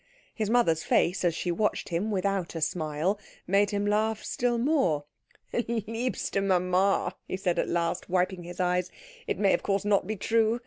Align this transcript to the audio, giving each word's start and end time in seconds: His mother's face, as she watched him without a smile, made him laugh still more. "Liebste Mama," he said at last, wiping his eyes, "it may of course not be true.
His 0.33 0.49
mother's 0.49 0.81
face, 0.81 1.23
as 1.23 1.35
she 1.35 1.51
watched 1.51 1.89
him 1.89 2.09
without 2.09 2.55
a 2.55 2.61
smile, 2.61 3.19
made 3.45 3.69
him 3.69 3.85
laugh 3.85 4.23
still 4.23 4.57
more. 4.57 5.03
"Liebste 5.53 6.41
Mama," 6.43 7.15
he 7.27 7.37
said 7.37 7.59
at 7.59 7.69
last, 7.69 8.09
wiping 8.09 8.41
his 8.41 8.59
eyes, 8.59 8.89
"it 9.27 9.37
may 9.37 9.53
of 9.53 9.61
course 9.61 9.85
not 9.85 10.07
be 10.07 10.15
true. 10.15 10.59